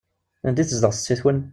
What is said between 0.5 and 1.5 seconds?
i tezdeɣ setti-twen?